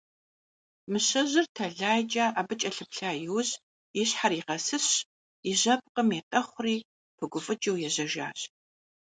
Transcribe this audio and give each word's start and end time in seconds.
Мыщэжьыр 0.91 1.45
тэлайкӀэ 1.55 2.25
абы 2.39 2.53
кӀэлъыплъа 2.59 3.11
иужь, 3.25 3.53
и 3.99 4.03
щхьэр 4.09 4.31
игъэсысщ, 4.39 4.95
и 5.49 5.51
жьэпкъым 5.59 6.09
етӀэхъури 6.19 6.77
пыгуфӀыкӀыу 7.17 7.81
ежьэжащ. 7.87 8.39